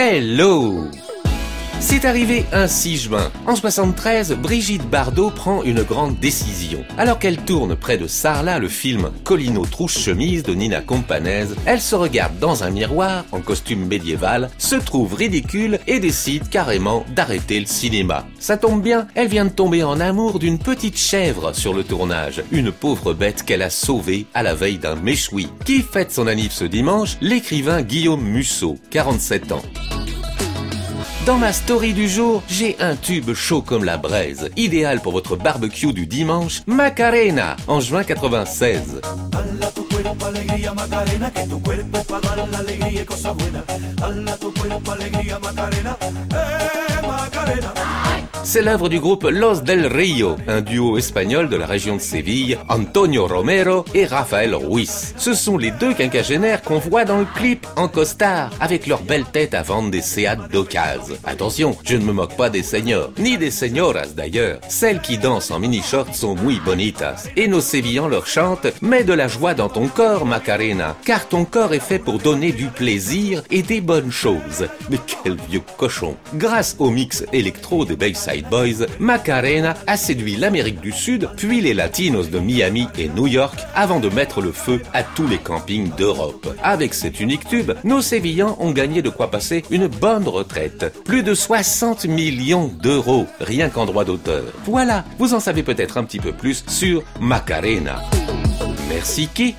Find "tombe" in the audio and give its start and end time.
18.56-18.82